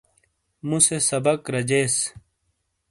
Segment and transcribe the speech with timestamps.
[0.67, 1.95] موسے سبک رجیس۔